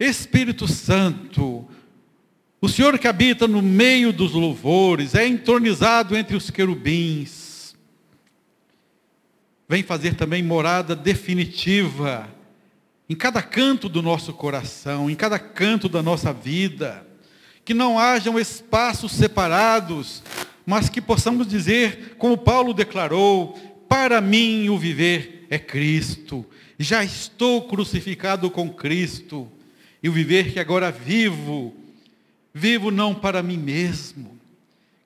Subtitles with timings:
[0.00, 1.68] Espírito Santo,
[2.58, 7.76] o Senhor que habita no meio dos louvores, é entronizado entre os querubins,
[9.68, 12.28] vem fazer também morada definitiva
[13.10, 17.06] em cada canto do nosso coração, em cada canto da nossa vida,
[17.62, 20.22] que não hajam espaços separados,
[20.64, 23.52] mas que possamos dizer, como Paulo declarou,
[23.86, 26.46] para mim o viver é Cristo,
[26.78, 29.50] já estou crucificado com Cristo,
[30.02, 31.74] e o viver que agora vivo,
[32.52, 34.38] vivo não para mim mesmo,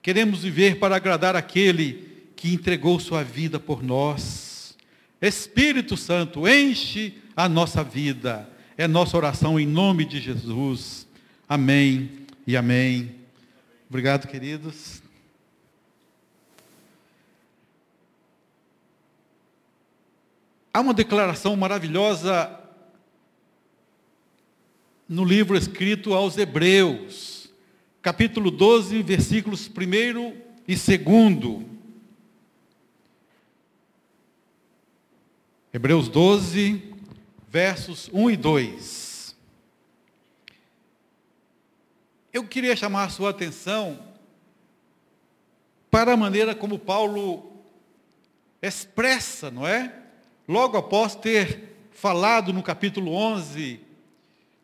[0.01, 4.75] queremos viver para agradar aquele que entregou sua vida por nós.
[5.21, 8.49] Espírito Santo, enche a nossa vida.
[8.77, 11.07] É nossa oração em nome de Jesus.
[11.47, 12.11] Amém
[12.45, 13.15] e amém.
[13.89, 15.01] Obrigado, queridos.
[20.73, 22.64] Há uma declaração maravilhosa
[25.07, 27.49] no livro escrito aos Hebreus,
[28.01, 30.33] capítulo 12, versículos 1
[30.67, 31.65] e 2.
[35.71, 36.93] Hebreus 12,
[37.47, 39.35] versos 1 e 2.
[42.33, 43.99] Eu queria chamar a sua atenção
[45.91, 47.51] para a maneira como Paulo
[48.59, 49.93] expressa, não é?
[50.47, 53.84] Logo após ter falado no capítulo 11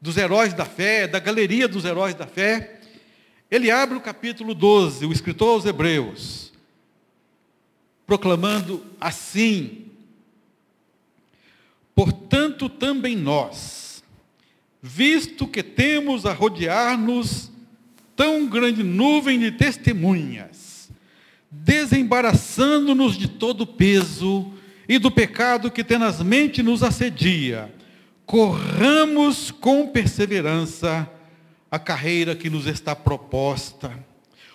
[0.02, 2.80] dos heróis da fé, da galeria dos heróis da fé,
[3.52, 6.52] ele abre o capítulo 12, o escritor aos Hebreus,
[8.08, 9.86] proclamando assim:
[11.94, 14.04] Portanto, também nós,
[14.82, 17.52] visto que temos a rodear-nos
[18.16, 20.90] tão grande nuvem de testemunhas,
[21.50, 24.52] desembaraçando-nos de todo o peso
[24.88, 27.72] e do pecado que tenazmente nos assedia,
[28.32, 31.06] corramos com perseverança
[31.70, 33.92] a carreira que nos está proposta,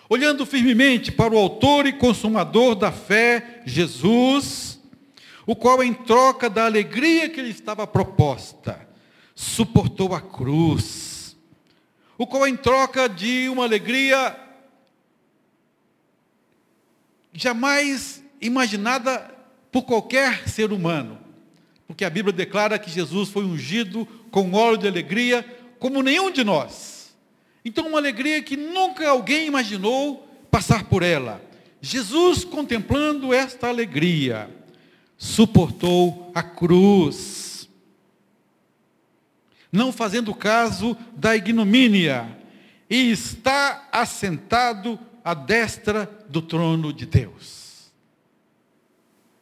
[0.09, 4.81] olhando firmemente para o autor e consumador da fé, Jesus,
[5.47, 8.81] o qual, em troca da alegria que lhe estava proposta,
[9.35, 11.37] suportou a cruz,
[12.17, 14.35] o qual, em troca de uma alegria
[17.31, 19.35] jamais imaginada
[19.71, 21.26] por qualquer ser humano,
[21.87, 25.45] porque a Bíblia declara que Jesus foi ungido com óleo de alegria,
[25.79, 27.15] como nenhum de nós.
[27.65, 31.43] Então, uma alegria que nunca alguém imaginou passar por ela.
[31.81, 34.51] Jesus contemplando esta alegria
[35.17, 37.69] suportou a cruz,
[39.71, 42.37] não fazendo caso da ignomínia,
[42.89, 47.93] e está assentado à destra do trono de Deus.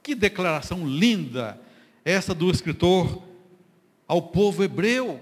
[0.02, 1.60] Que declaração linda
[2.04, 3.22] essa do escritor
[4.06, 5.20] ao povo hebreu,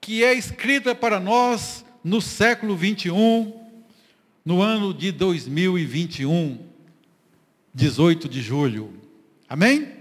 [0.00, 3.64] que é escrita para nós no século 21,
[4.44, 6.58] no ano de 2021,
[7.72, 8.92] 18 de julho.
[9.48, 9.94] Amém?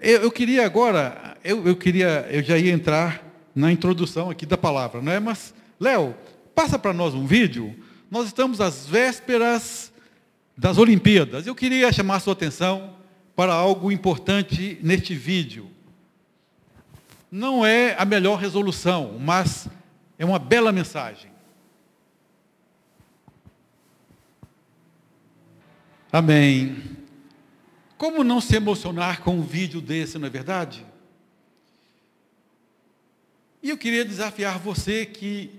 [0.00, 5.00] Eu, queria agora, eu, eu queria, eu já ia entrar na introdução aqui da palavra,
[5.00, 5.18] não é?
[5.18, 6.14] Mas, Léo,
[6.54, 7.74] passa para nós um vídeo.
[8.10, 9.92] Nós estamos às vésperas
[10.56, 11.46] das Olimpíadas.
[11.46, 12.96] Eu queria chamar sua atenção
[13.34, 15.70] para algo importante neste vídeo.
[17.30, 19.68] Não é a melhor resolução, mas
[20.18, 21.30] é uma bela mensagem.
[26.12, 26.76] Amém.
[27.98, 30.86] Como não se emocionar com um vídeo desse, não é verdade?
[33.60, 35.50] E eu queria desafiar você que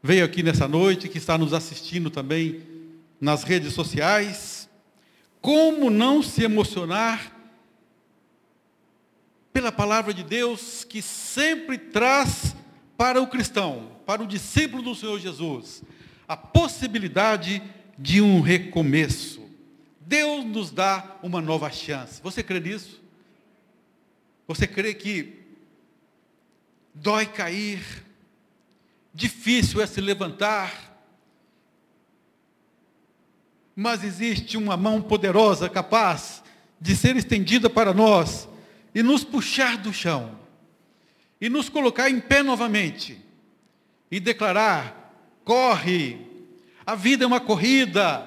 [0.00, 2.77] veio aqui nessa noite, que está nos assistindo também
[3.20, 4.68] nas redes sociais,
[5.40, 7.36] como não se emocionar
[9.52, 12.54] pela palavra de Deus que sempre traz
[12.96, 15.82] para o cristão, para o discípulo do Senhor Jesus,
[16.26, 17.62] a possibilidade
[17.98, 19.48] de um recomeço.
[20.00, 22.22] Deus nos dá uma nova chance.
[22.22, 23.02] Você crê nisso?
[24.46, 25.38] Você crê que
[26.94, 27.80] dói cair,
[29.12, 30.87] difícil é se levantar,
[33.80, 36.42] mas existe uma mão poderosa capaz
[36.80, 38.48] de ser estendida para nós
[38.92, 40.36] e nos puxar do chão
[41.40, 43.16] e nos colocar em pé novamente
[44.10, 45.14] e declarar:
[45.44, 46.18] corre,
[46.84, 48.26] a vida é uma corrida,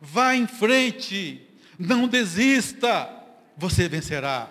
[0.00, 1.42] Vá em frente,
[1.76, 3.10] não desista,
[3.56, 4.48] você vencerá.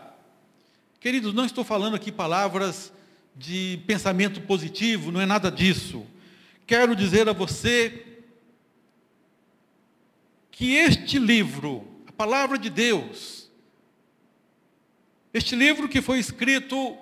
[1.00, 2.92] Queridos, não estou falando aqui palavras
[3.34, 6.06] de pensamento positivo, não é nada disso.
[6.68, 8.15] Quero dizer a você
[10.56, 13.44] que este livro, a palavra de Deus,
[15.34, 16.96] Este livro que foi escrito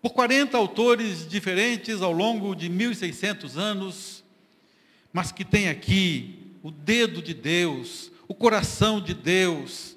[0.00, 4.22] por 40 autores diferentes ao longo de 1600 anos,
[5.12, 9.96] mas que tem aqui o dedo de Deus, o coração de Deus,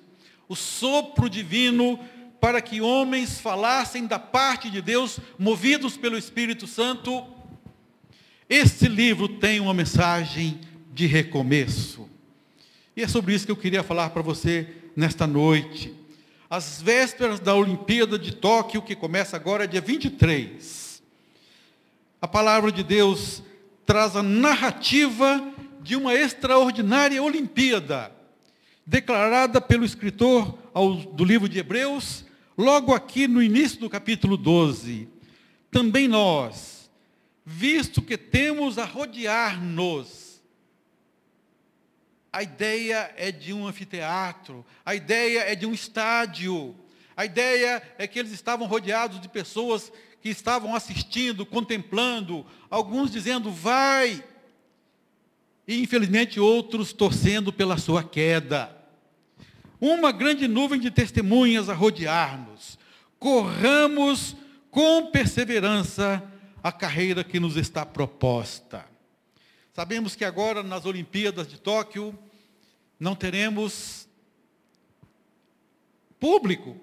[0.50, 2.00] o sopro divino
[2.42, 7.24] para que homens falassem da parte de Deus, movidos pelo Espírito Santo.
[8.50, 10.60] Este livro tem uma mensagem
[10.94, 12.10] de recomeço.
[12.96, 15.94] E é sobre isso que eu queria falar para você nesta noite.
[16.50, 21.02] As vésperas da Olimpíada de Tóquio, que começa agora dia 23.
[22.22, 23.42] A palavra de Deus
[23.86, 25.44] traz a narrativa
[25.82, 28.12] de uma extraordinária Olimpíada,
[28.86, 30.58] declarada pelo escritor
[31.14, 32.24] do livro de Hebreus,
[32.58, 35.08] Logo aqui no início do capítulo 12,
[35.72, 36.88] também nós,
[37.44, 40.23] visto que temos a rodear-nos,
[42.34, 46.76] a ideia é de um anfiteatro, a ideia é de um estádio,
[47.16, 53.52] a ideia é que eles estavam rodeados de pessoas que estavam assistindo, contemplando, alguns dizendo,
[53.52, 54.24] vai,
[55.68, 58.84] e infelizmente outros torcendo pela sua queda
[59.92, 62.80] uma grande nuvem de testemunhas a rodear-nos.
[63.20, 64.34] Corramos
[64.72, 66.24] com perseverança
[66.64, 68.86] a carreira que nos está proposta.
[69.74, 72.18] Sabemos que agora nas Olimpíadas de Tóquio
[73.00, 74.08] não teremos
[76.20, 76.78] público.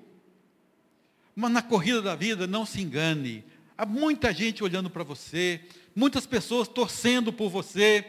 [1.35, 3.45] Mas na corrida da vida, não se engane.
[3.77, 5.62] Há muita gente olhando para você,
[5.95, 8.05] muitas pessoas torcendo por você.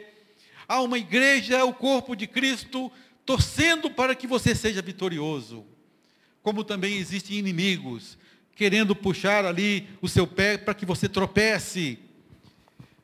[0.68, 2.92] Há uma igreja, o corpo de Cristo,
[3.26, 5.66] torcendo para que você seja vitorioso.
[6.42, 8.18] Como também existem inimigos
[8.56, 11.98] querendo puxar ali o seu pé para que você tropece.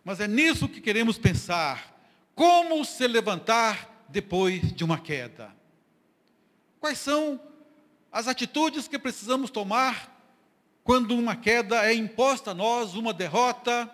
[0.04, 2.00] Mas é nisso que queremos pensar.
[2.36, 5.56] Como se levantar depois de uma queda?
[6.80, 7.40] Quais são
[8.12, 10.16] as atitudes que precisamos tomar
[10.84, 13.92] quando uma queda é imposta a nós, uma derrota,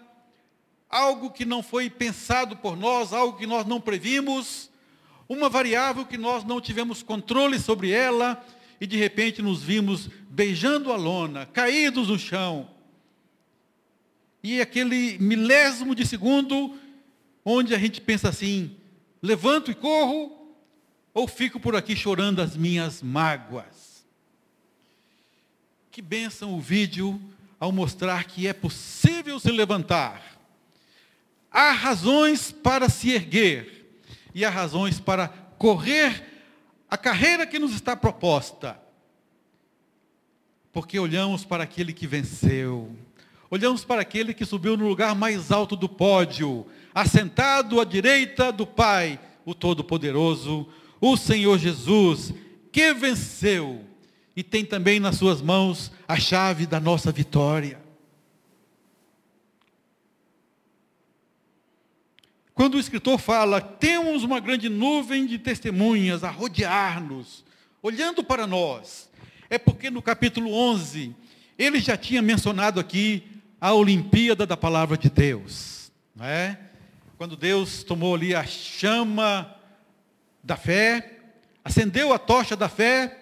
[0.90, 4.72] algo que não foi pensado por nós, algo que nós não previmos?
[5.28, 8.44] uma variável que nós não tivemos controle sobre ela
[8.80, 12.70] e de repente nos vimos beijando a lona, caídos no chão.
[14.44, 16.78] E aquele milésimo de segundo
[17.46, 18.76] onde a gente pensa assim:
[19.24, 20.54] levanto e corro
[21.14, 24.06] ou fico por aqui chorando as minhas mágoas.
[25.90, 27.22] Que benção o vídeo
[27.58, 30.22] ao mostrar que é possível se levantar.
[31.50, 34.02] Há razões para se erguer
[34.36, 36.44] e há razões para correr
[36.90, 38.78] a carreira que nos está proposta.
[40.74, 42.94] Porque olhamos para aquele que venceu,
[43.54, 48.66] olhamos para aquele que subiu no lugar mais alto do pódio, assentado à direita do
[48.66, 50.68] Pai, o Todo-Poderoso,
[51.00, 52.34] o Senhor Jesus,
[52.72, 53.86] que venceu
[54.36, 57.80] e tem também nas suas mãos a chave da nossa vitória.
[62.56, 67.46] Quando o escritor fala, temos uma grande nuvem de testemunhas a rodear-nos,
[67.84, 69.12] olhando para nós,
[69.48, 71.16] é porque no capítulo 11,
[71.56, 73.30] ele já tinha mencionado aqui
[73.64, 75.90] a Olimpíada da Palavra de Deus.
[76.14, 76.60] Não é?
[77.18, 79.56] Quando Deus tomou ali a chama
[80.44, 81.20] da fé,
[81.64, 83.18] acendeu a tocha da fé,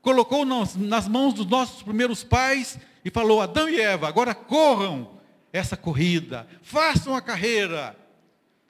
[0.00, 5.20] colocou nas, mãos dos nossos primeiros pais e falou: Adão e Eva, agora corram
[5.52, 7.94] essa corrida, façam a carreira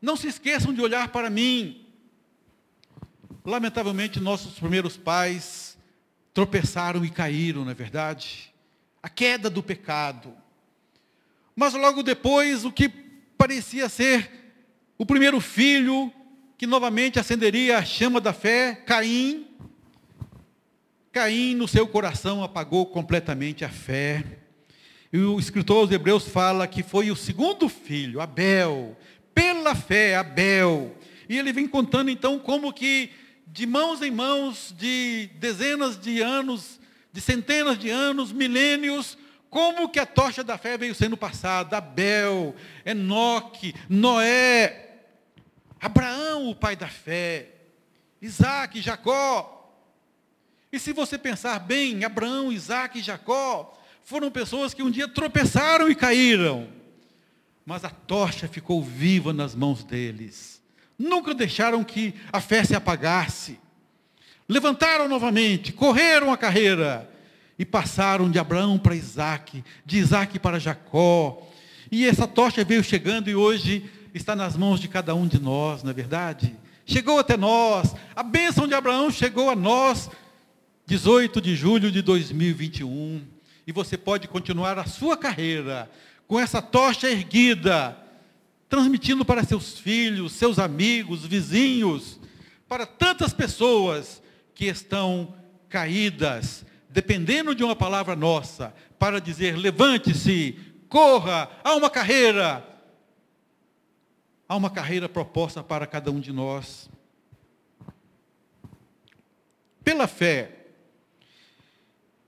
[0.02, 1.86] não se esqueçam de olhar para mim.
[3.42, 5.78] Lamentavelmente, nossos primeiros pais
[6.34, 8.52] tropeçaram e caíram, não é verdade?
[9.00, 10.43] A queda do pecado.
[11.54, 12.88] Mas logo depois, o que
[13.36, 14.30] parecia ser
[14.98, 16.12] o primeiro filho,
[16.56, 19.46] que novamente acenderia a chama da fé, Caim,
[21.12, 24.24] Caim, no seu coração, apagou completamente a fé.
[25.12, 28.96] E o escritor aos Hebreus fala que foi o segundo filho, Abel,
[29.32, 30.96] pela fé, Abel.
[31.28, 33.10] E ele vem contando então como que
[33.46, 36.80] de mãos em mãos, de dezenas de anos,
[37.12, 39.16] de centenas de anos, milênios,
[39.54, 41.78] como que a tocha da fé veio sendo passada.
[41.78, 44.88] Abel, Enoque, Noé,
[45.80, 47.50] Abraão, o pai da fé,
[48.20, 49.72] Isaac, Jacó.
[50.72, 55.88] E se você pensar bem, Abraão, Isaac e Jacó foram pessoas que um dia tropeçaram
[55.88, 56.68] e caíram
[57.66, 60.62] mas a tocha ficou viva nas mãos deles.
[60.98, 63.58] Nunca deixaram que a fé se apagasse.
[64.46, 67.10] Levantaram novamente, correram a carreira
[67.58, 71.42] e passaram de Abraão para Isaac, de Isaac para Jacó.
[71.90, 75.82] E essa tocha veio chegando e hoje está nas mãos de cada um de nós,
[75.82, 76.56] não é verdade?
[76.86, 80.10] Chegou até nós, a bênção de Abraão chegou a nós
[80.86, 83.22] 18 de julho de 2021,
[83.66, 85.90] e você pode continuar a sua carreira
[86.26, 87.96] com essa tocha erguida,
[88.68, 92.20] transmitindo para seus filhos, seus amigos, vizinhos,
[92.68, 94.22] para tantas pessoas
[94.54, 95.34] que estão
[95.68, 100.56] caídas, dependendo de uma palavra nossa, para dizer: levante-se,
[100.88, 102.64] corra, há uma carreira.
[104.48, 106.88] Há uma carreira proposta para cada um de nós.
[109.82, 110.52] Pela fé,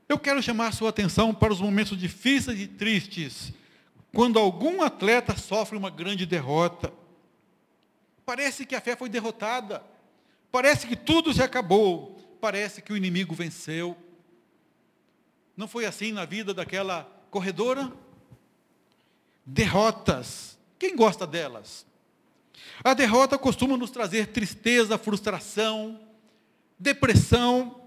[0.08, 3.52] eu quero chamar sua atenção para os momentos difíceis e tristes,
[4.12, 6.92] quando algum atleta sofre uma grande derrota.
[8.24, 9.84] Parece que a fé foi derrotada.
[10.50, 12.16] Parece que tudo se acabou.
[12.40, 13.96] Parece que o inimigo venceu.
[15.56, 17.90] Não foi assim na vida daquela corredora?
[19.44, 20.58] Derrotas.
[20.78, 21.86] Quem gosta delas?
[22.84, 25.98] A derrota costuma nos trazer tristeza, frustração,
[26.78, 27.80] depressão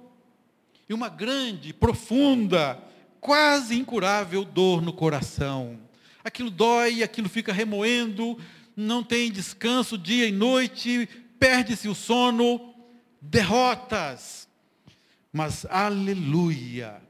[0.87, 2.81] e uma grande, profunda,
[3.21, 5.79] quase incurável dor no coração.
[6.23, 8.37] Aquilo dói, aquilo fica remoendo,
[8.75, 11.07] não tem descanso dia e noite,
[11.37, 12.73] perde-se o sono,
[13.21, 14.47] derrotas.
[15.31, 17.08] Mas aleluia!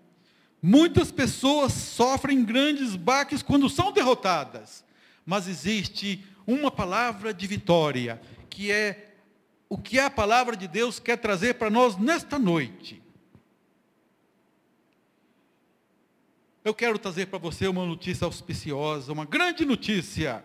[0.62, 4.84] Muitas pessoas sofrem grandes baques quando são derrotadas,
[5.26, 9.16] mas existe uma palavra de vitória, que é
[9.70, 13.02] o que a palavra de Deus quer trazer para nós nesta noite.
[16.64, 20.44] Eu quero trazer para você uma notícia auspiciosa, uma grande notícia.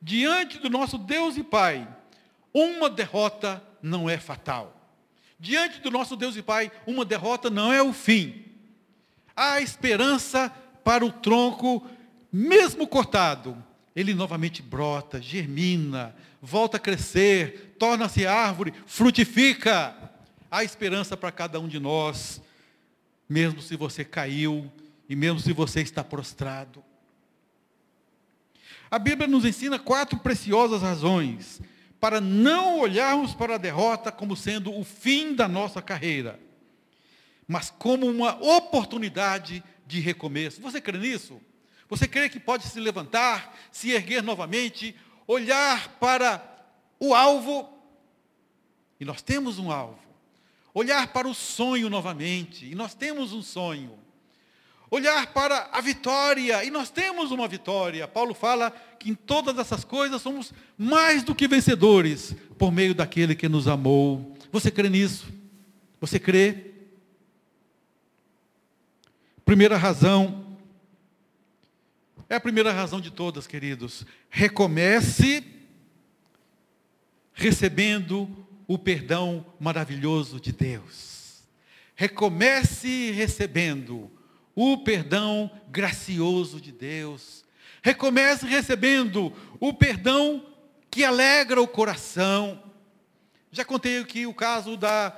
[0.00, 1.88] Diante do nosso Deus e Pai,
[2.54, 4.78] uma derrota não é fatal.
[5.38, 8.51] Diante do nosso Deus e Pai, uma derrota não é o fim.
[9.34, 10.50] Há esperança
[10.84, 11.86] para o tronco,
[12.32, 13.56] mesmo cortado.
[13.94, 19.94] Ele novamente brota, germina, volta a crescer, torna-se árvore, frutifica.
[20.50, 22.40] Há esperança para cada um de nós,
[23.28, 24.70] mesmo se você caiu
[25.08, 26.82] e mesmo se você está prostrado.
[28.90, 31.60] A Bíblia nos ensina quatro preciosas razões
[31.98, 36.38] para não olharmos para a derrota como sendo o fim da nossa carreira,
[37.46, 40.60] mas como uma oportunidade de recomeço.
[40.60, 41.40] Você crê nisso?
[41.88, 44.94] Você crê que pode se levantar, se erguer novamente,
[45.26, 46.42] olhar para
[46.98, 47.68] o alvo?
[48.98, 49.98] E nós temos um alvo.
[50.72, 54.02] Olhar para o sonho novamente, e nós temos um sonho
[54.92, 58.06] olhar para a vitória, e nós temos uma vitória.
[58.06, 63.34] Paulo fala que em todas essas coisas somos mais do que vencedores por meio daquele
[63.34, 64.36] que nos amou.
[64.52, 65.32] Você crê nisso?
[65.98, 66.71] Você crê?
[69.44, 70.56] Primeira razão,
[72.28, 74.06] é a primeira razão de todas, queridos.
[74.30, 75.44] Recomece
[77.34, 81.42] recebendo o perdão maravilhoso de Deus.
[81.94, 84.10] Recomece recebendo
[84.54, 87.44] o perdão gracioso de Deus.
[87.82, 90.46] Recomece recebendo o perdão
[90.90, 92.62] que alegra o coração.
[93.50, 95.14] Já contei aqui o caso da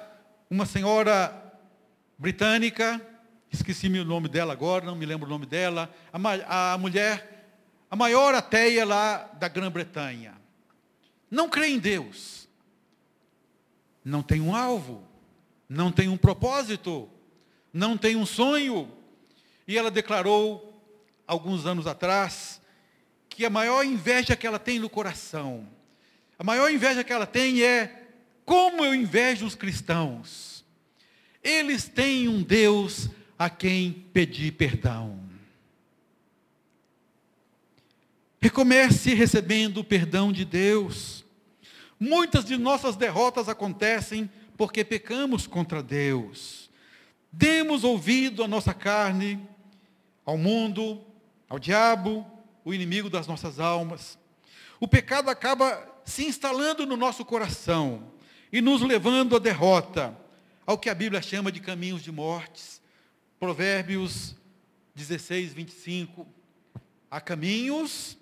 [0.50, 1.42] uma senhora
[2.18, 3.00] britânica,
[3.54, 7.54] esqueci o nome dela agora, não me lembro o nome dela, a, a mulher,
[7.90, 10.34] a maior ateia lá da Grã-Bretanha.
[11.30, 12.48] Não crê em Deus.
[14.04, 15.02] Não tem um alvo,
[15.68, 17.08] não tem um propósito,
[17.72, 18.92] não tem um sonho,
[19.66, 20.70] e ela declarou,
[21.26, 22.60] alguns anos atrás,
[23.28, 25.66] que a maior inveja que ela tem no coração,
[26.38, 28.02] a maior inveja que ela tem é
[28.44, 30.64] como eu invejo os cristãos.
[31.42, 35.20] Eles têm um Deus a quem pedir perdão.
[38.40, 41.24] Recomece recebendo o perdão de Deus.
[41.98, 46.70] Muitas de nossas derrotas acontecem porque pecamos contra Deus.
[47.32, 49.40] Demos ouvido à nossa carne,
[50.24, 51.02] ao mundo,
[51.48, 52.26] ao diabo,
[52.64, 54.18] o inimigo das nossas almas.
[54.78, 58.12] O pecado acaba se instalando no nosso coração
[58.52, 60.16] e nos levando à derrota,
[60.66, 62.80] ao que a Bíblia chama de caminhos de mortes.
[63.44, 64.34] Provérbios
[64.94, 66.26] 16, 25.
[67.10, 68.16] Há caminhos,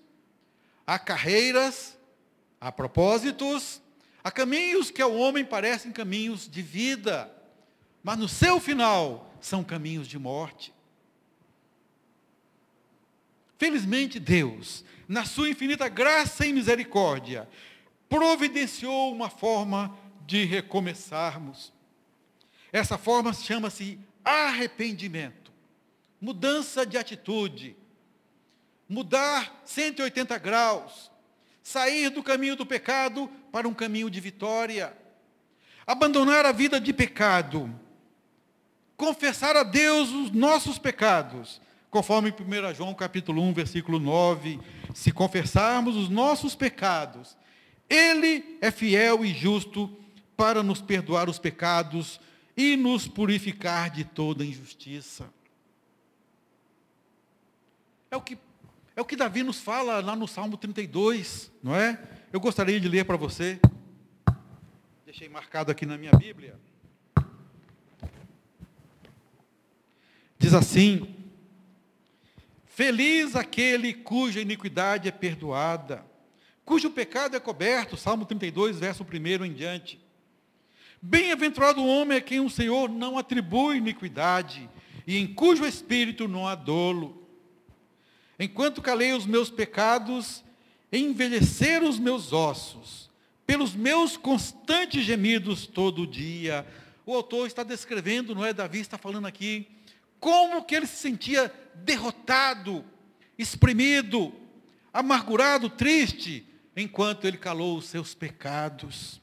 [0.85, 1.97] há carreiras,
[2.61, 3.81] há propósitos,
[4.25, 7.33] há caminhos que ao homem parecem caminhos de vida,
[8.03, 10.75] mas no seu final são caminhos de morte.
[13.57, 17.49] Felizmente, Deus, na sua infinita graça e misericórdia,
[18.09, 21.73] providenciou uma forma de recomeçarmos.
[22.73, 25.53] Essa forma chama-se arrependimento,
[26.21, 27.77] mudança de atitude,
[28.89, 31.11] mudar 180 graus,
[31.63, 34.97] sair do caminho do pecado para um caminho de vitória,
[35.87, 37.73] abandonar a vida de pecado,
[38.97, 41.61] confessar a Deus os nossos pecados,
[41.91, 44.61] conforme 1 João capítulo 1, versículo 9,
[44.95, 47.37] se confessarmos os nossos pecados,
[47.89, 49.95] ele é fiel e justo
[50.37, 52.21] para nos perdoar os pecados
[52.57, 55.33] e nos purificar de toda injustiça.
[58.11, 58.39] É o que
[58.95, 61.99] é o que Davi nos fala lá no Salmo 32, não é?
[62.31, 63.59] Eu gostaria de ler para você.
[65.07, 66.61] Deixei marcado aqui na minha Bíblia.
[70.39, 71.15] Diz assim:
[72.67, 76.05] Feliz aquele cuja iniquidade é perdoada,
[76.65, 79.99] cujo pecado é coberto, Salmo 32, verso 1 em diante.
[81.05, 84.71] Bem-aventurado o homem a quem o Senhor não atribui iniquidade,
[85.05, 87.27] e em cujo espírito não há dolo.
[88.39, 90.45] Enquanto calei os meus pecados,
[90.93, 93.11] envelheceram os meus ossos,
[93.45, 96.65] pelos meus constantes gemidos todo dia.
[97.05, 98.53] O autor está descrevendo, não é?
[98.53, 99.67] Davi está falando aqui,
[100.21, 102.85] como que ele se sentia derrotado,
[103.37, 104.33] exprimido,
[104.93, 109.22] amargurado, triste, enquanto ele calou os seus pecados.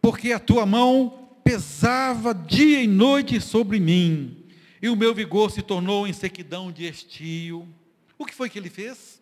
[0.00, 4.44] Porque a tua mão pesava dia e noite sobre mim,
[4.82, 7.66] e o meu vigor se tornou em sequidão de estio.
[8.18, 9.20] O que foi que ele fez?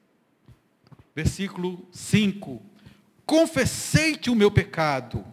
[1.15, 2.63] Versículo 5:
[3.25, 5.25] Confessei-te o meu pecado,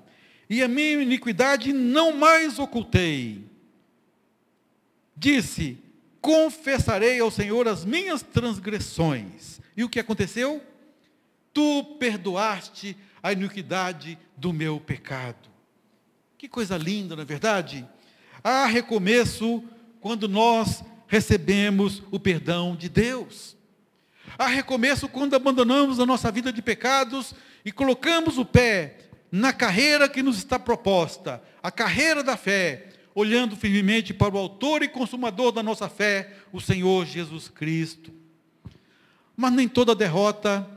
[0.50, 3.44] e a minha iniquidade não mais ocultei.
[5.16, 5.78] Disse:
[6.22, 9.60] Confessarei ao Senhor as minhas transgressões.
[9.76, 10.62] E o que aconteceu?
[11.54, 15.50] Tu perdoaste a iniquidade do meu pecado.
[16.38, 17.88] Que coisa linda, não é verdade?
[18.44, 19.64] Há recomeço
[20.02, 23.56] quando nós recebemos o perdão de Deus.
[24.38, 28.98] Há recomeço quando abandonamos a nossa vida de pecados e colocamos o pé
[29.32, 34.84] na carreira que nos está proposta, a carreira da fé, olhando firmemente para o autor
[34.84, 38.12] e consumador da nossa fé, o Senhor Jesus Cristo.
[39.36, 40.70] Mas nem toda derrota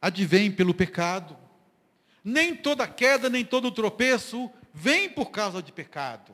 [0.00, 1.41] advém pelo pecado.
[2.24, 6.32] Nem toda queda, nem todo tropeço vem por causa de pecado.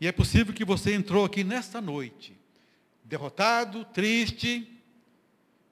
[0.00, 2.36] E é possível que você entrou aqui nesta noite,
[3.04, 4.68] derrotado, triste,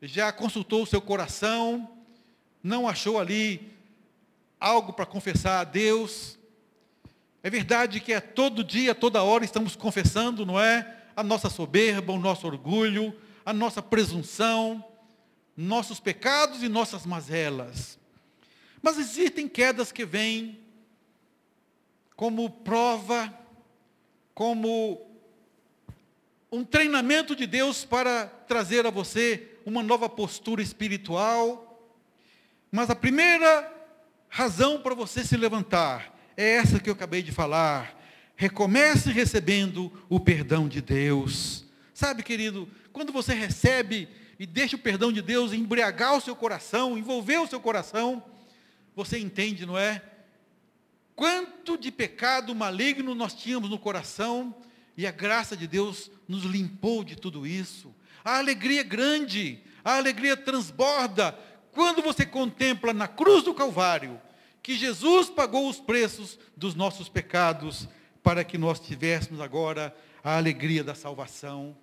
[0.03, 1.91] já consultou o seu coração,
[2.63, 3.73] não achou ali
[4.59, 6.39] algo para confessar a Deus.
[7.43, 10.99] É verdade que é todo dia, toda hora estamos confessando, não é?
[11.17, 14.85] A nossa soberba, o nosso orgulho, a nossa presunção,
[15.57, 18.00] nossos pecados e nossas mazelas.
[18.83, 20.59] Mas existem quedas que vêm
[22.17, 23.33] como prova,
[24.35, 25.07] como
[26.53, 31.91] um treinamento de Deus para trazer a você uma nova postura espiritual.
[32.71, 33.73] Mas a primeira
[34.29, 37.99] razão para você se levantar é essa que eu acabei de falar.
[38.35, 41.65] Recomece recebendo o perdão de Deus.
[41.93, 46.97] Sabe, querido, quando você recebe e deixa o perdão de Deus embriagar o seu coração,
[46.97, 48.25] envolver o seu coração,
[48.95, 50.03] você entende, não é?
[51.15, 54.55] Quanto de pecado maligno nós tínhamos no coração
[54.97, 57.95] e a graça de Deus nos limpou de tudo isso.
[58.25, 61.39] A alegria é grande, a alegria transborda
[61.73, 64.21] quando você contempla na cruz do Calvário
[64.63, 67.89] que Jesus pagou os preços dos nossos pecados
[68.23, 71.77] para que nós tivéssemos agora a alegria da salvação.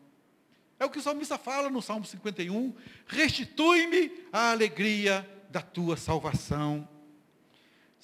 [0.79, 2.73] É o que o salmista fala no Salmo 51.
[3.07, 6.87] Restitui-me a alegria da tua salvação.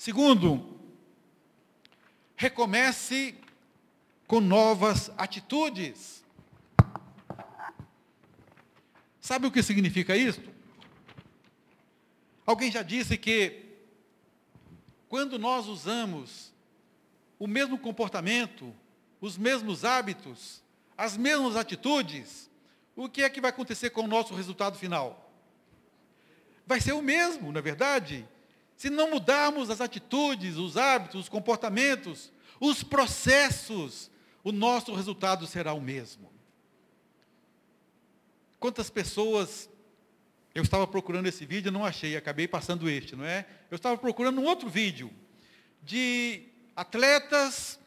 [0.03, 0.81] Segundo,
[2.35, 3.35] recomece
[4.27, 6.25] com novas atitudes.
[9.21, 10.41] Sabe o que significa isso?
[12.45, 13.63] Alguém já disse que
[15.07, 16.53] quando nós usamos
[17.39, 18.75] o mesmo comportamento,
[19.21, 20.61] os mesmos hábitos,
[20.97, 22.49] as mesmas atitudes,
[22.93, 25.31] o que é que vai acontecer com o nosso resultado final?
[26.67, 28.27] Vai ser o mesmo, na é verdade?
[28.83, 34.11] Se não mudarmos as atitudes, os hábitos, os comportamentos, os processos,
[34.43, 36.29] o nosso resultado será o mesmo.
[38.59, 39.69] Quantas pessoas
[40.53, 43.45] eu estava procurando esse vídeo, não achei, acabei passando este, não é?
[43.71, 45.09] Eu estava procurando um outro vídeo
[45.81, 46.43] de
[46.75, 47.79] atletas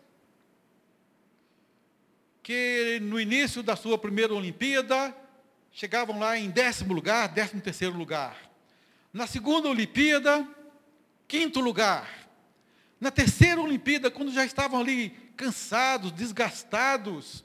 [2.43, 5.15] que no início da sua primeira Olimpíada
[5.71, 8.51] chegavam lá em décimo lugar, décimo terceiro lugar.
[9.13, 10.56] Na segunda Olimpíada,
[11.27, 12.29] quinto lugar.
[13.01, 17.45] Na terceira Olimpíada, quando já estavam ali cansados, desgastados,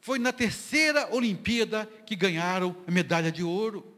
[0.00, 3.94] foi na terceira Olimpíada que ganharam a medalha de ouro.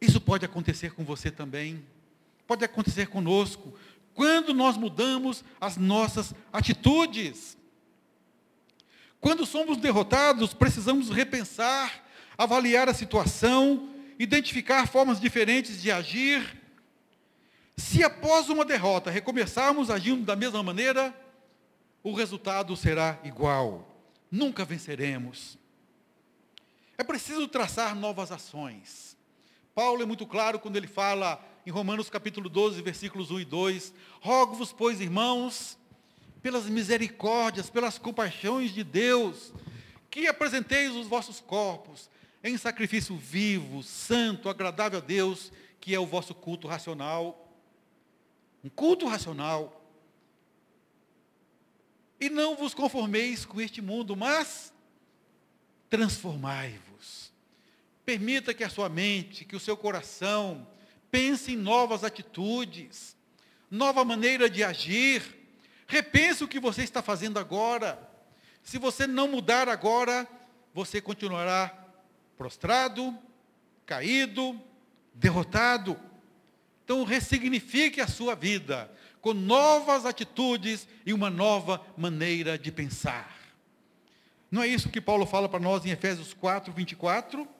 [0.00, 1.84] Isso pode acontecer com você também.
[2.46, 3.76] Pode acontecer conosco.
[4.14, 7.58] quando nós mudamos as nossas atitudes.
[9.20, 12.02] Quando somos derrotados, precisamos repensar,
[12.38, 16.62] avaliar a situação, identificar formas diferentes de agir.
[17.76, 21.14] Se após uma derrota recomeçarmos agindo da mesma maneira,
[22.02, 23.94] o resultado será igual.
[24.30, 25.58] Nunca venceremos.
[26.96, 29.16] É preciso traçar novas ações.
[29.74, 33.94] Paulo é muito claro quando ele fala em Romanos capítulo 12, versículos 1 e 2:
[34.20, 35.76] Rogo-vos, pois, irmãos,
[36.40, 39.52] pelas misericórdias, pelas compaixões de Deus,
[40.10, 42.08] que apresenteis os vossos corpos
[42.48, 47.52] em sacrifício vivo, santo, agradável a Deus, que é o vosso culto racional.
[48.62, 49.84] Um culto racional.
[52.20, 54.72] E não vos conformeis com este mundo, mas
[55.88, 56.86] transformai-vos
[58.06, 60.64] Permita que a sua mente, que o seu coração
[61.10, 63.16] pense em novas atitudes,
[63.68, 65.24] nova maneira de agir.
[65.88, 67.98] Repense o que você está fazendo agora.
[68.62, 70.24] Se você não mudar agora,
[70.72, 71.85] você continuará
[72.36, 73.16] prostrado,
[73.84, 74.60] caído,
[75.14, 75.98] derrotado.
[76.84, 83.36] Então, ressignifique a sua vida com novas atitudes e uma nova maneira de pensar.
[84.50, 87.56] Não é isso que Paulo fala para nós em Efésios 4, 24?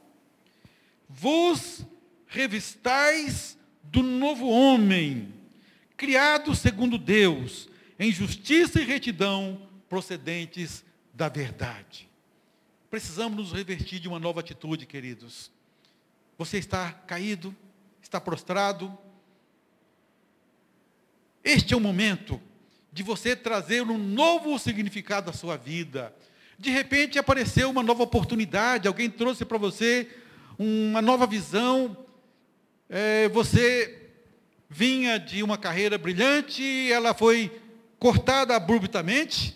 [1.09, 1.85] vos
[2.27, 5.33] revistais do novo homem,
[5.97, 10.85] criado segundo Deus, em justiça e retidão procedentes
[11.15, 12.09] da verdade.
[12.97, 15.51] Precisamos nos revestir de uma nova atitude, queridos.
[16.39, 17.55] Você está caído,
[18.01, 18.97] está prostrado.
[21.45, 22.41] Este é o momento
[22.91, 26.17] de você trazer um novo significado à sua vida.
[26.59, 30.09] De repente apareceu uma nova oportunidade, alguém trouxe para você
[30.59, 31.95] uma nova visão.
[32.89, 34.11] É, você
[34.71, 37.61] vinha de uma carreira brilhante, ela foi
[37.99, 39.55] cortada abruptamente,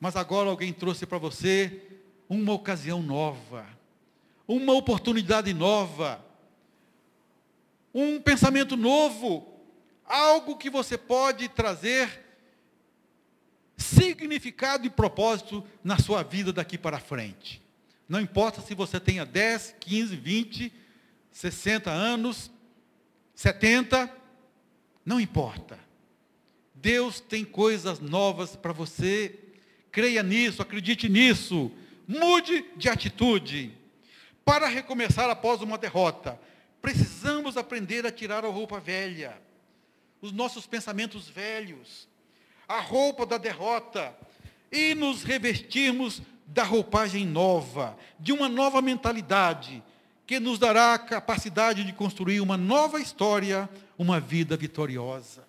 [0.00, 1.89] mas agora alguém trouxe para você
[2.30, 3.66] uma ocasião nova,
[4.46, 6.24] uma oportunidade nova,
[7.92, 9.60] um pensamento novo,
[10.04, 12.24] algo que você pode trazer
[13.76, 17.60] significado e propósito na sua vida daqui para frente.
[18.08, 20.72] Não importa se você tenha 10, 15, 20,
[21.32, 22.48] 60 anos,
[23.34, 24.08] 70,
[25.04, 25.76] não importa.
[26.74, 29.36] Deus tem coisas novas para você.
[29.90, 31.72] Creia nisso, acredite nisso.
[32.10, 33.72] Mude de atitude.
[34.44, 36.40] Para recomeçar após uma derrota,
[36.82, 39.40] precisamos aprender a tirar a roupa velha,
[40.20, 42.08] os nossos pensamentos velhos,
[42.66, 44.12] a roupa da derrota,
[44.72, 49.80] e nos revestirmos da roupagem nova, de uma nova mentalidade,
[50.26, 55.46] que nos dará a capacidade de construir uma nova história, uma vida vitoriosa.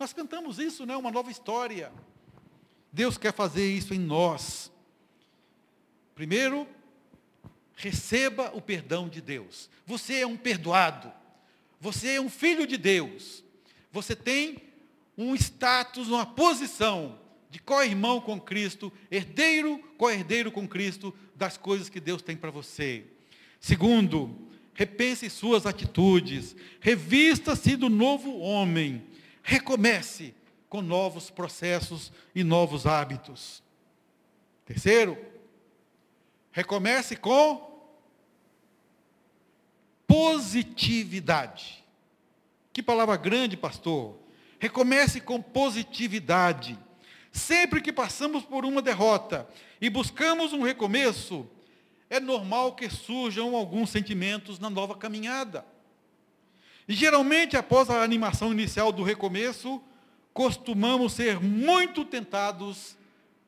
[0.00, 0.96] Nós cantamos isso, né?
[0.96, 1.92] Uma nova história.
[2.92, 4.71] Deus quer fazer isso em nós.
[6.14, 6.68] Primeiro,
[7.74, 9.68] receba o perdão de Deus.
[9.86, 11.12] Você é um perdoado.
[11.80, 13.42] Você é um filho de Deus.
[13.90, 14.58] Você tem
[15.16, 17.18] um status, uma posição
[17.50, 23.04] de co-irmão com Cristo, herdeiro, co-herdeiro com Cristo das coisas que Deus tem para você.
[23.60, 29.02] Segundo, repense suas atitudes, revista-se do novo homem,
[29.42, 30.34] recomece
[30.68, 33.62] com novos processos e novos hábitos.
[34.64, 35.18] Terceiro,
[36.52, 37.72] recomece com
[40.06, 41.82] positividade.
[42.72, 44.16] Que palavra grande, pastor.
[44.58, 46.78] Recomece com positividade.
[47.32, 49.48] Sempre que passamos por uma derrota
[49.80, 51.48] e buscamos um recomeço,
[52.10, 55.64] é normal que surjam alguns sentimentos na nova caminhada.
[56.86, 59.82] E geralmente, após a animação inicial do recomeço,
[60.34, 62.96] costumamos ser muito tentados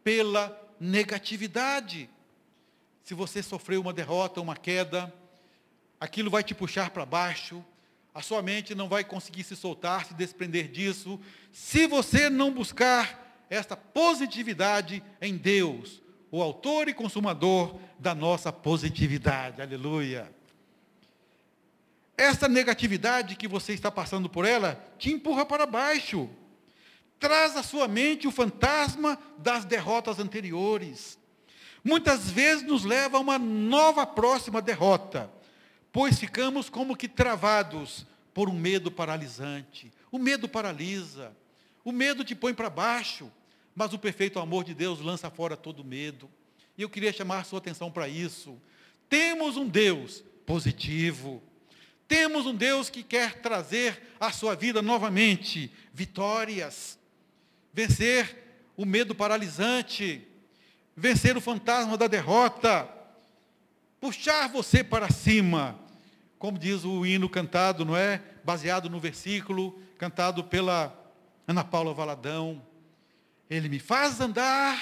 [0.03, 2.09] pela negatividade.
[3.05, 5.13] Se você sofreu uma derrota, uma queda,
[6.01, 7.63] aquilo vai te puxar para baixo,
[8.15, 11.21] a sua mente não vai conseguir se soltar, se desprender disso,
[11.53, 19.61] se você não buscar esta positividade em Deus, o autor e consumador da nossa positividade.
[19.61, 20.35] Aleluia.
[22.17, 26.31] Essa negatividade que você está passando por ela te empurra para baixo.
[27.21, 31.19] Traz à sua mente o fantasma das derrotas anteriores.
[31.85, 35.31] Muitas vezes nos leva a uma nova próxima derrota,
[35.93, 39.93] pois ficamos como que travados por um medo paralisante.
[40.11, 41.37] O medo paralisa.
[41.85, 43.31] O medo te põe para baixo,
[43.77, 46.31] mas o perfeito amor de Deus lança fora todo medo.
[46.77, 48.59] E eu queria chamar a sua atenção para isso.
[49.09, 51.43] Temos um Deus positivo.
[52.09, 56.99] Temos um Deus que quer trazer à sua vida novamente vitórias,
[57.73, 60.27] vencer o medo paralisante,
[60.97, 62.89] vencer o fantasma da derrota,
[64.01, 65.79] puxar você para cima,
[66.39, 68.21] como diz o hino cantado, não é?
[68.45, 70.95] Baseado no versículo cantado pela
[71.47, 72.63] Ana Paula Valadão.
[73.49, 74.81] Ele me faz andar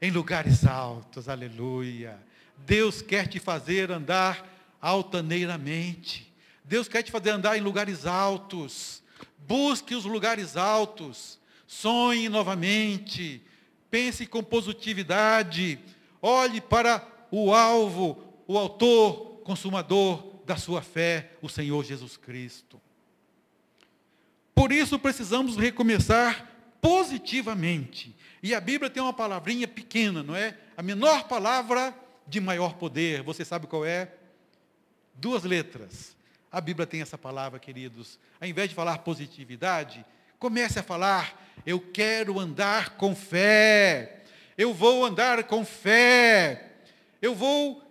[0.00, 2.18] em lugares altos, aleluia.
[2.58, 4.46] Deus quer te fazer andar
[4.80, 6.32] altaneiramente.
[6.64, 9.02] Deus quer te fazer andar em lugares altos.
[9.46, 11.38] Busque os lugares altos.
[11.66, 13.42] Sonhe novamente.
[13.96, 15.78] Pense com positividade.
[16.20, 22.78] Olhe para o alvo, o autor, consumador da sua fé, o Senhor Jesus Cristo.
[24.54, 26.46] Por isso precisamos recomeçar
[26.78, 28.14] positivamente.
[28.42, 30.58] E a Bíblia tem uma palavrinha pequena, não é?
[30.76, 33.22] A menor palavra de maior poder.
[33.22, 34.12] Você sabe qual é?
[35.14, 36.14] Duas letras.
[36.52, 38.18] A Bíblia tem essa palavra, queridos.
[38.38, 40.04] Ao invés de falar positividade,
[40.38, 44.22] comece a falar: eu quero andar com fé.
[44.58, 46.72] Eu vou andar com fé.
[47.20, 47.86] Eu vou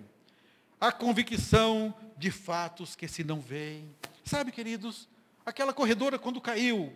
[0.80, 3.94] a convicção de fatos que se não veem.
[4.24, 5.06] Sabe, queridos,
[5.44, 6.90] aquela corredora quando caiu,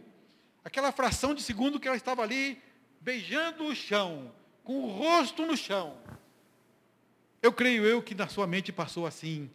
[0.65, 2.63] aquela fração de segundo que ela estava ali
[2.99, 4.33] beijando o chão,
[4.65, 5.99] com o rosto no chão.
[7.43, 9.51] Eu creio eu que na sua mente passou assim: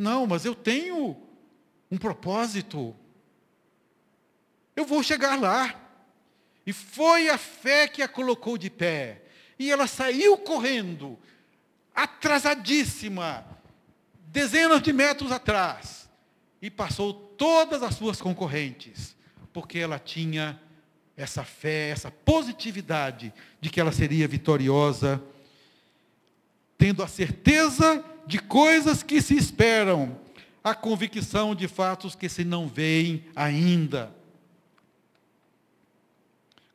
[0.00, 1.14] não, mas eu tenho
[1.90, 2.96] um propósito.
[4.74, 5.78] Eu vou chegar lá.
[6.66, 9.20] E foi a fé que a colocou de pé.
[9.58, 11.18] E ela saiu correndo,
[11.94, 13.44] atrasadíssima,
[14.28, 16.08] dezenas de metros atrás,
[16.62, 19.14] e passou todas as suas concorrentes,
[19.52, 20.58] porque ela tinha
[21.14, 25.22] essa fé, essa positividade de que ela seria vitoriosa,
[26.78, 30.16] tendo a certeza de coisas que se esperam,
[30.62, 34.14] a convicção de fatos que se não veem ainda.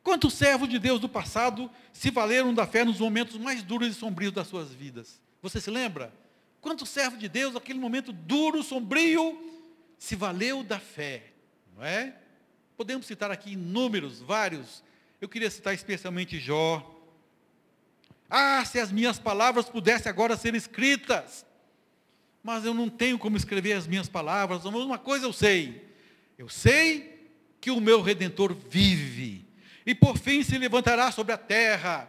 [0.02, 3.94] Quantos servos de Deus do passado se valeram da fé nos momentos mais duros e
[3.94, 5.18] sombrios das suas vidas?
[5.40, 6.12] Você se lembra?
[6.60, 9.40] Quantos servos de Deus, naquele momento duro, sombrio,
[9.96, 11.32] se valeu da fé?
[11.74, 12.14] Não é?
[12.76, 14.84] Podemos citar aqui inúmeros, vários.
[15.22, 16.94] Eu queria citar especialmente Jó.
[18.28, 21.45] Ah, se as minhas palavras pudessem agora ser escritas.
[22.46, 24.62] Mas eu não tenho como escrever as minhas palavras.
[24.62, 25.84] Mas uma coisa eu sei.
[26.38, 27.28] Eu sei
[27.60, 29.44] que o meu redentor vive
[29.84, 32.08] e por fim se levantará sobre a terra,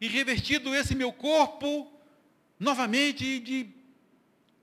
[0.00, 1.88] e revestido esse meu corpo,
[2.58, 3.68] novamente de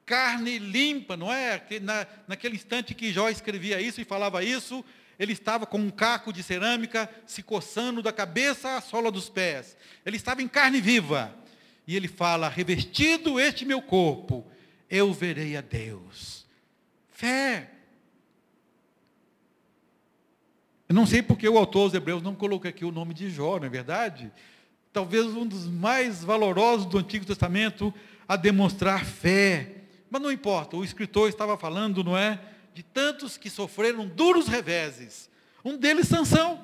[0.06, 1.62] carne limpa, não é?
[1.82, 4.84] Na, naquele instante que Jó escrevia isso e falava isso,
[5.18, 9.78] ele estava com um caco de cerâmica se coçando da cabeça à sola dos pés.
[10.06, 11.34] Ele estava em carne viva.
[11.88, 14.50] E ele fala: revestido este meu corpo,
[14.94, 16.46] eu verei a Deus.
[17.10, 17.68] Fé.
[20.88, 23.58] Eu não sei porque o autor dos Hebreus não colocou aqui o nome de Jó,
[23.58, 24.32] não é verdade?
[24.92, 27.92] Talvez um dos mais valorosos do Antigo Testamento
[28.28, 29.78] a demonstrar fé.
[30.12, 32.40] Mas não importa, o escritor estava falando, não é?
[32.72, 35.28] De tantos que sofreram duros reveses.
[35.66, 36.64] Um deles, Sansão.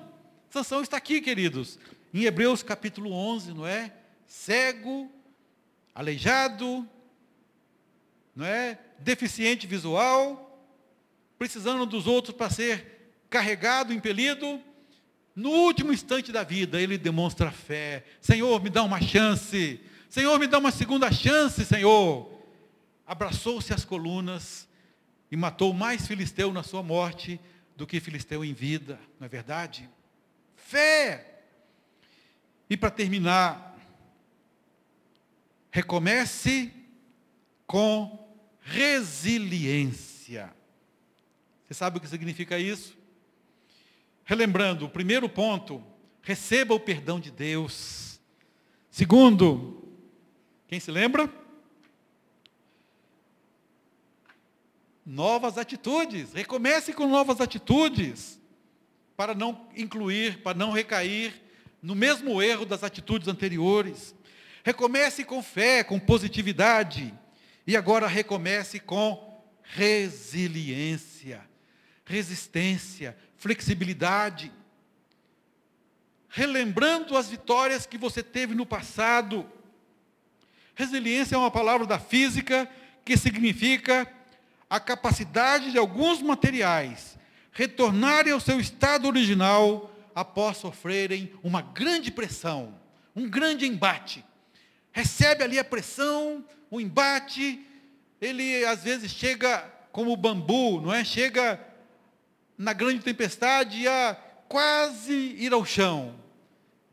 [0.52, 1.80] Sansão está aqui, queridos.
[2.14, 3.92] Em Hebreus capítulo 11, não é?
[4.28, 5.12] Cego,
[5.96, 6.88] aleijado,
[8.40, 8.80] não é?
[9.00, 10.66] Deficiente visual,
[11.38, 14.62] precisando dos outros para ser carregado, impelido,
[15.36, 18.06] no último instante da vida, ele demonstra fé.
[18.22, 19.82] Senhor, me dá uma chance.
[20.10, 22.32] Senhor, me dá uma segunda chance, Senhor.
[23.06, 24.70] Abraçou-se às colunas
[25.30, 27.42] e matou mais filisteu na sua morte
[27.76, 29.90] do que filisteu em vida, não é verdade?
[30.56, 31.42] Fé.
[32.70, 33.78] E para terminar,
[35.72, 36.74] recomece
[37.68, 38.29] com
[38.70, 40.54] resiliência.
[41.66, 42.98] Você sabe o que significa isso?
[44.24, 45.84] Relembrando, o primeiro ponto,
[46.22, 48.20] receba o perdão de Deus.
[48.92, 49.84] Segundo,
[50.68, 51.32] quem se lembra?
[55.06, 56.34] Novas atitudes.
[56.34, 58.40] Recomece com novas atitudes.
[59.18, 61.34] Para não incluir, para não recair
[61.82, 64.16] no mesmo erro das atitudes anteriores.
[64.64, 67.14] Recomece com fé, com positividade.
[67.66, 71.48] E agora recomece com resiliência,
[72.06, 74.52] resistência, flexibilidade.
[76.28, 79.50] Relembrando as vitórias que você teve no passado.
[80.76, 82.70] Resiliência é uma palavra da física
[83.06, 84.12] que significa
[84.70, 87.18] a capacidade de alguns materiais
[87.52, 92.80] retornarem ao seu estado original após sofrerem uma grande pressão,
[93.16, 94.24] um grande embate.
[94.92, 97.66] Recebe ali a pressão, o embate,
[98.22, 99.60] ele às vezes chega
[99.92, 101.04] como bambu, não é?
[101.04, 101.60] Chega
[102.58, 104.16] na grande tempestade a
[104.48, 106.16] quase ir ao chão.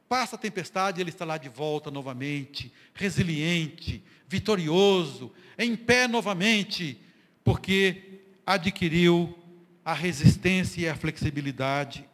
[0.08, 7.00] Passa a tempestade, ele está lá de volta novamente, resiliente, vitorioso, em pé novamente,
[7.42, 9.36] porque adquiriu
[9.84, 12.08] a resistência e a flexibilidade.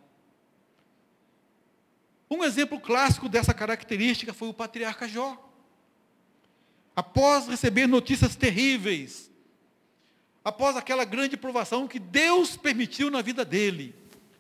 [2.30, 5.51] Um exemplo clássico dessa característica foi o patriarca Jó.
[6.94, 9.31] Após receber notícias terríveis,
[10.44, 13.94] após aquela grande provação que Deus permitiu na vida dele.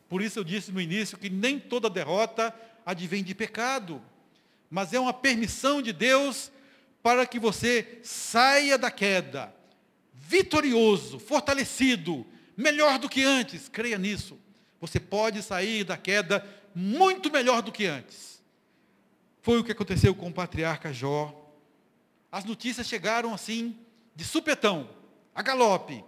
[0.08, 4.02] Por isso eu disse no início que nem toda derrota advém de pecado,
[4.68, 6.50] mas é uma permissão de Deus
[7.02, 9.54] para que você saia da queda
[10.32, 13.68] vitorioso, fortalecido, melhor do que antes.
[13.68, 14.38] Creia nisso.
[14.80, 18.40] Você pode sair da queda muito melhor do que antes.
[19.42, 21.41] Foi o que aconteceu com o patriarca Jó.
[22.32, 23.78] As notícias chegaram assim,
[24.16, 24.88] de supetão,
[25.34, 26.02] a galope.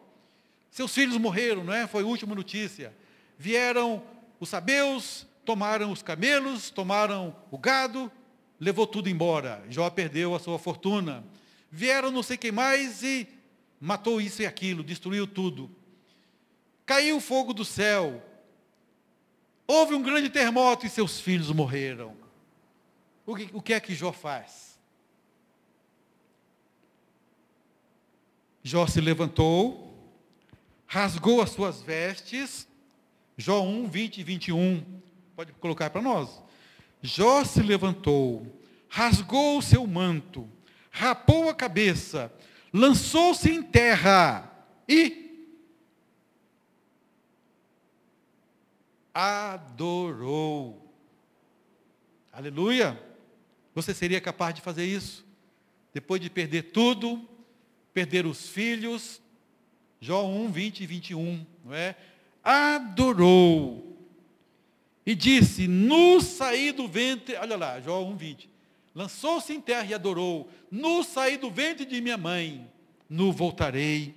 [0.70, 1.87] Seus filhos morreram, não é?
[1.87, 2.96] Foi a última notícia.
[3.38, 4.02] Vieram
[4.40, 8.10] os sabeus, tomaram os camelos, tomaram o gado,
[8.58, 9.62] levou tudo embora.
[9.68, 11.22] Jó perdeu a sua fortuna.
[11.70, 13.28] Vieram não sei quem mais e
[13.78, 15.70] matou isso e aquilo, destruiu tudo.
[16.87, 18.22] Caiu fogo do céu,
[19.66, 22.14] Houve um grande terremoto e seus filhos morreram.
[23.24, 24.73] O que, o que é que Jó faz?
[28.66, 29.94] Jó se levantou,
[30.87, 32.66] rasgou as suas vestes.
[33.37, 35.03] Jó 1, 20 e 21.
[35.37, 36.42] Pode colocar para nós.
[37.03, 40.48] Jó se levantou, rasgou o seu manto,
[40.90, 42.33] rapou a cabeça,
[42.72, 44.50] lançou-se em terra
[44.88, 45.46] e
[49.12, 50.90] adorou.
[52.33, 52.98] Aleluia!
[53.74, 55.22] Você seria capaz de fazer isso?
[55.92, 57.29] Depois de perder tudo,
[57.94, 59.22] perder os filhos,
[60.00, 61.96] Jó 1, 20 e 21, não é?
[62.42, 63.96] Adorou.
[65.07, 68.50] E disse: No saí do ventre, olha lá, Jó 1, 20.
[68.94, 70.50] Lançou-se em terra e adorou.
[70.70, 72.70] No saí do ventre de minha mãe,
[73.09, 74.14] no voltarei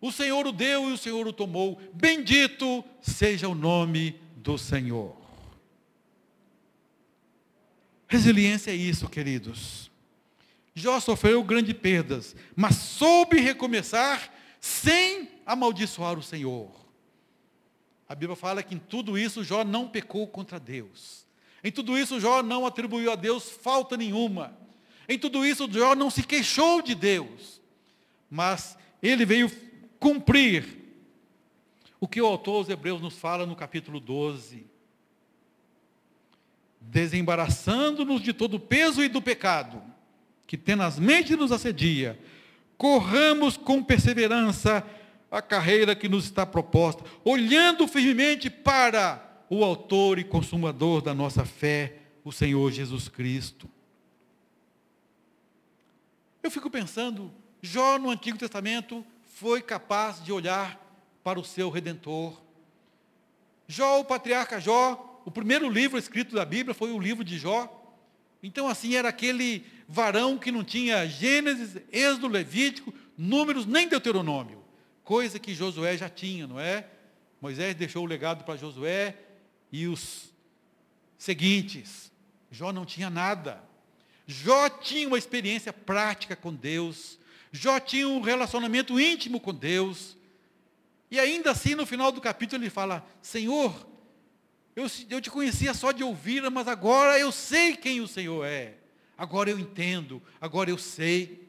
[0.00, 1.78] o Senhor o deu e o Senhor o tomou.
[1.92, 5.14] Bendito seja o nome do Senhor.
[8.08, 9.89] Resiliência é isso, queridos.
[10.74, 16.70] Jó sofreu grandes perdas, mas soube recomeçar sem amaldiçoar o Senhor.
[18.08, 21.26] A Bíblia fala que em tudo isso Jó não pecou contra Deus.
[21.62, 24.56] Em tudo isso Jó não atribuiu a Deus falta nenhuma.
[25.08, 27.60] Em tudo isso Jó não se queixou de Deus.
[28.28, 29.50] Mas ele veio
[29.98, 30.78] cumprir
[32.00, 34.66] o que o autor aos Hebreus nos fala no capítulo 12.
[36.80, 39.82] Desembaraçando-nos de todo o peso e do pecado,
[40.50, 42.18] que tenazmente nos assedia,
[42.76, 44.84] corramos com perseverança
[45.30, 51.44] a carreira que nos está proposta, olhando firmemente para o autor e consumador da nossa
[51.44, 53.70] fé, o Senhor Jesus Cristo.
[56.42, 57.32] Eu fico pensando,
[57.62, 60.84] Jó no Antigo Testamento foi capaz de olhar
[61.22, 62.42] para o seu redentor.
[63.68, 67.76] Jó, o patriarca Jó, o primeiro livro escrito da Bíblia foi o livro de Jó.
[68.42, 74.62] Então, assim, era aquele varão que não tinha Gênesis, Êxodo, Levítico, Números, nem Deuteronômio.
[75.02, 76.86] Coisa que Josué já tinha, não é?
[77.40, 79.16] Moisés deixou o legado para Josué
[79.72, 80.32] e os
[81.18, 82.12] seguintes.
[82.52, 83.62] Jó não tinha nada.
[84.26, 87.18] Jó tinha uma experiência prática com Deus.
[87.50, 90.16] Jó tinha um relacionamento íntimo com Deus.
[91.10, 93.74] E ainda assim, no final do capítulo, ele fala: Senhor,
[94.76, 98.79] eu, eu te conhecia só de ouvir, mas agora eu sei quem o Senhor é.
[99.20, 101.46] Agora eu entendo, agora eu sei.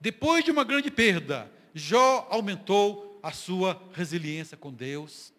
[0.00, 5.32] Depois de uma grande perda, Jó aumentou a sua resiliência com Deus.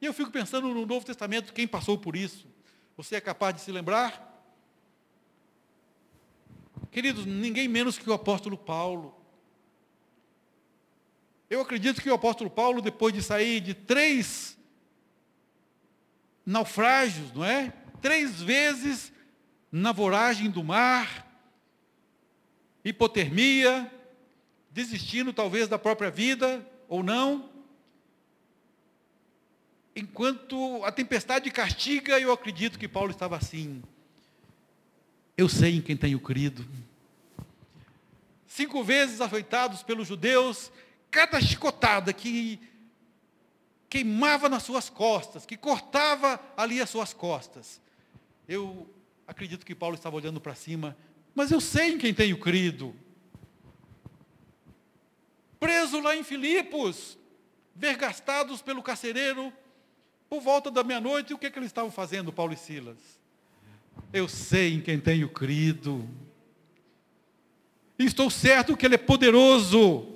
[0.00, 2.46] E eu fico pensando no Novo Testamento, quem passou por isso?
[2.96, 4.24] Você é capaz de se lembrar?
[6.92, 9.12] Queridos, ninguém menos que o apóstolo Paulo.
[11.50, 14.56] Eu acredito que o apóstolo Paulo, depois de sair de três
[16.46, 17.72] naufrágios, não é?
[18.00, 19.12] Três vezes
[19.70, 21.26] na voragem do mar,
[22.84, 23.90] hipotermia,
[24.70, 27.48] desistindo talvez da própria vida, ou não.
[29.94, 33.82] Enquanto a tempestade castiga, eu acredito que Paulo estava assim.
[35.36, 36.66] Eu sei em quem tenho crido.
[38.46, 40.72] Cinco vezes afeitados pelos judeus,
[41.10, 42.60] cada chicotada que
[43.88, 47.80] queimava nas suas costas, que cortava ali as suas costas.
[48.48, 48.88] Eu
[49.30, 50.96] acredito que Paulo estava olhando para cima,
[51.36, 52.92] mas eu sei em quem tenho crido.
[55.60, 57.16] Preso lá em Filipos,
[57.74, 59.52] vergastados pelo carcereiro,
[60.28, 62.98] por volta da meia-noite, o que, é que eles estavam fazendo, Paulo e Silas?
[64.12, 66.08] Eu sei em quem tenho crido.
[67.96, 70.08] Estou certo que Ele é poderoso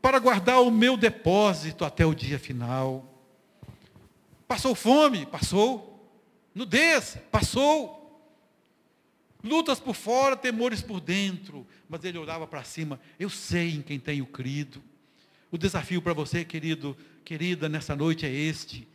[0.00, 3.08] para guardar o meu depósito até o dia final.
[4.46, 5.26] Passou fome?
[5.26, 6.08] Passou.
[6.54, 7.16] Nudez?
[7.32, 8.01] Passou.
[9.42, 11.66] Lutas por fora, temores por dentro.
[11.88, 13.00] Mas ele olhava para cima.
[13.18, 14.82] Eu sei em quem tenho crido.
[15.50, 18.88] O desafio para você, querido, querida, nessa noite é este.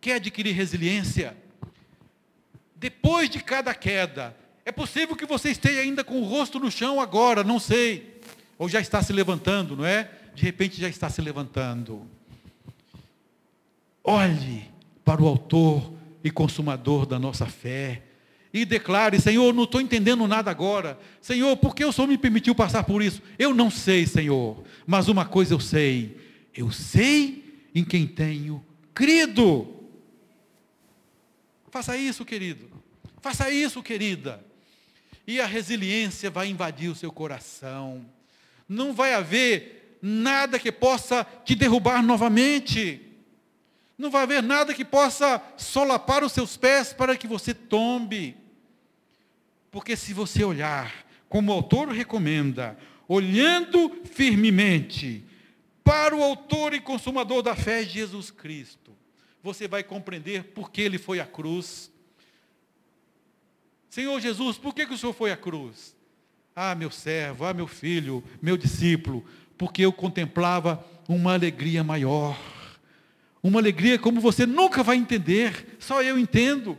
[0.00, 1.36] Quer adquirir resiliência?
[2.74, 4.34] Depois de cada queda,
[4.64, 8.18] é possível que você esteja ainda com o rosto no chão agora, não sei.
[8.56, 10.10] Ou já está se levantando, não é?
[10.34, 12.06] De repente já está se levantando.
[14.02, 14.70] Olhe
[15.04, 15.92] para o autor
[16.24, 18.02] e consumador da nossa fé.
[18.52, 20.98] E declare, Senhor, não estou entendendo nada agora.
[21.20, 23.22] Senhor, por que o Senhor me permitiu passar por isso?
[23.38, 24.64] Eu não sei, Senhor.
[24.86, 26.16] Mas uma coisa eu sei.
[26.54, 29.68] Eu sei em quem tenho crido.
[31.70, 32.68] Faça isso, querido.
[33.20, 34.44] Faça isso, querida.
[35.26, 38.04] E a resiliência vai invadir o seu coração.
[38.68, 43.00] Não vai haver nada que possa te derrubar novamente.
[44.00, 48.34] Não vai haver nada que possa solapar os seus pés para que você tombe.
[49.70, 55.22] Porque se você olhar, como o autor recomenda, olhando firmemente
[55.84, 58.96] para o autor e consumador da fé, Jesus Cristo,
[59.42, 61.92] você vai compreender por que ele foi à cruz.
[63.90, 65.94] Senhor Jesus, por que, que o Senhor foi à cruz?
[66.56, 69.22] Ah, meu servo, ah, meu filho, meu discípulo,
[69.58, 72.34] porque eu contemplava uma alegria maior
[73.42, 76.76] uma alegria como você nunca vai entender, só eu entendo.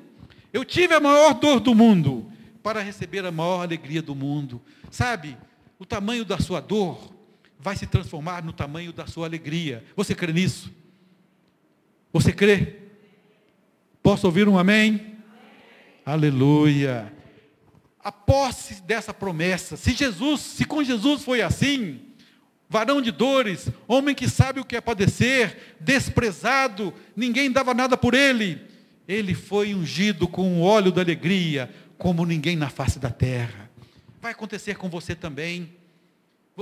[0.54, 2.32] Eu tive a maior dor do mundo
[2.62, 4.62] para receber a maior alegria do mundo.
[4.90, 5.38] Sabe,
[5.80, 7.12] o tamanho da sua dor
[7.60, 9.84] vai se transformar no tamanho da sua alegria.
[9.96, 10.72] Você crê nisso?
[12.14, 12.76] Você crê?
[14.04, 14.90] Posso ouvir um amém?
[14.90, 15.18] amém.
[16.06, 17.14] Aleluia.
[18.04, 22.02] A posse dessa promessa, se Jesus, se com Jesus foi assim,
[22.72, 28.14] varão de dores, homem que sabe o que é padecer, desprezado, ninguém dava nada por
[28.14, 28.62] ele.
[29.06, 33.70] Ele foi ungido com o óleo da alegria, como ninguém na face da terra.
[34.22, 35.76] Vai acontecer com você também.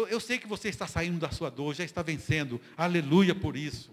[0.10, 2.60] Eu sei que você está saindo da sua dor, já está vencendo.
[2.76, 3.91] Aleluia por isso.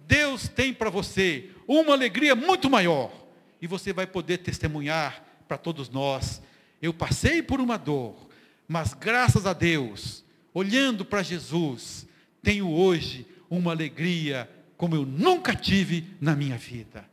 [0.00, 3.10] Deus tem para você uma alegria muito maior.
[3.58, 6.42] E você vai poder testemunhar para todos nós.
[6.82, 8.28] Eu passei por uma dor,
[8.68, 10.27] mas graças a Deus,
[10.58, 12.04] olhando para Jesus,
[12.42, 17.08] tenho hoje uma alegria como eu nunca tive na minha vida.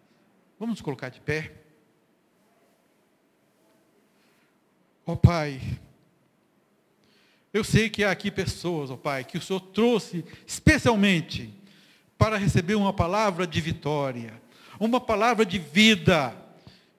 [0.60, 1.52] Vamos nos colocar de pé.
[5.06, 5.62] Ó oh, Pai,
[7.54, 11.54] eu sei que há aqui pessoas, ó oh, Pai, que o Senhor trouxe especialmente
[12.18, 14.42] para receber uma palavra de vitória,
[14.80, 16.36] uma palavra de vida,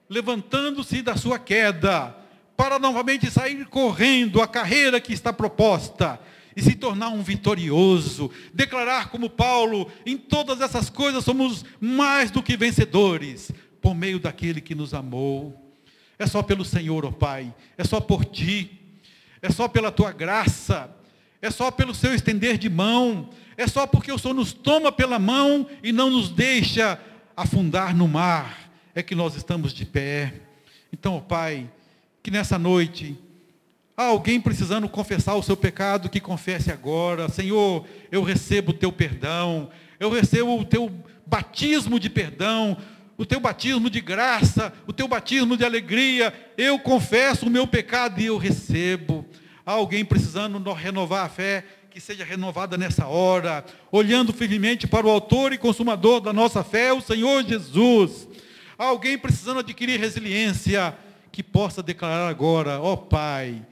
[0.09, 2.15] levantando-se da sua queda,
[2.55, 6.19] para novamente sair correndo a carreira que está proposta,
[6.57, 12.41] e se tornar um vitorioso, declarar como Paulo, em todas essas coisas somos mais do
[12.41, 15.71] que vencedores, por meio daquele que nos amou.
[16.17, 18.71] É só pelo Senhor, ó oh Pai, é só por ti,
[19.39, 20.89] é só pela tua graça,
[21.39, 25.19] é só pelo seu estender de mão, é só porque o Senhor nos toma pela
[25.19, 26.99] mão e não nos deixa
[27.35, 30.33] afundar no mar, é que nós estamos de pé.
[30.91, 31.69] Então, ó oh Pai,
[32.23, 33.15] que nessa noite
[33.99, 37.27] Há alguém precisando confessar o seu pecado, que confesse agora.
[37.29, 40.91] Senhor, eu recebo o teu perdão, eu recebo o teu
[41.25, 42.77] batismo de perdão,
[43.17, 46.31] o teu batismo de graça, o teu batismo de alegria.
[46.55, 49.25] Eu confesso o meu pecado e eu recebo.
[49.65, 55.09] Há alguém precisando renovar a fé, que seja renovada nessa hora, olhando firmemente para o
[55.09, 58.27] autor e consumador da nossa fé, o Senhor Jesus.
[58.77, 60.95] Há alguém precisando adquirir resiliência,
[61.31, 63.65] que possa declarar agora: ó oh, Pai,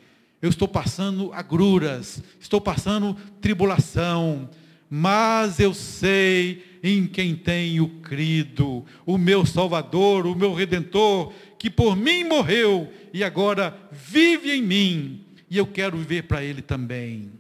[0.46, 4.48] eu estou passando agruras, estou passando tribulação,
[4.88, 11.96] mas eu sei em quem tenho crido, o meu Salvador, o meu Redentor, que por
[11.96, 17.32] mim morreu e agora vive em mim, e eu quero viver para Ele também.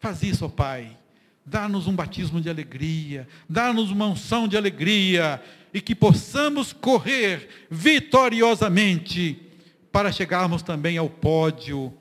[0.00, 0.96] Faz isso, ó Pai.
[1.44, 5.40] Dá-nos um batismo de alegria, dá-nos uma unção de alegria,
[5.72, 9.38] e que possamos correr vitoriosamente
[9.92, 11.92] para chegarmos também ao pódio,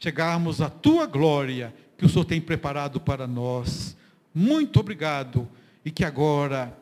[0.00, 3.94] chegarmos à tua glória que o Senhor tem preparado para nós.
[4.34, 5.46] Muito obrigado
[5.84, 6.76] e que agora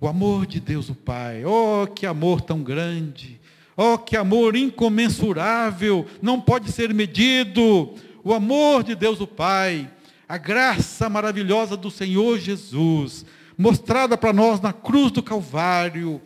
[0.00, 3.38] o amor de Deus o Pai, oh que amor tão grande,
[3.76, 7.94] oh que amor incomensurável, não pode ser medido.
[8.24, 9.90] O amor de Deus o Pai,
[10.26, 13.24] a graça maravilhosa do Senhor Jesus,
[13.56, 16.20] mostrada para nós na cruz do Calvário,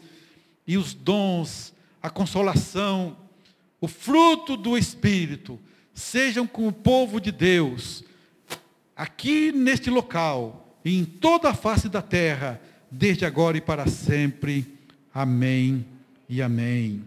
[0.66, 3.16] e os dons, a consolação,
[3.80, 5.58] o fruto do Espírito,
[5.94, 8.04] sejam com o povo de Deus,
[8.94, 12.60] aqui neste local e em toda a face da terra,
[12.90, 14.78] desde agora e para sempre.
[15.12, 15.86] Amém
[16.28, 17.04] e amém.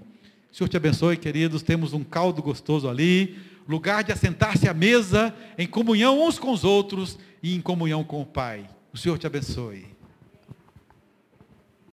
[0.51, 1.61] O Senhor te abençoe, queridos.
[1.61, 6.63] Temos um caldo gostoso ali, lugar de assentar-se à mesa em comunhão uns com os
[6.63, 8.69] outros e em comunhão com o Pai.
[8.93, 9.92] O Senhor te abençoe.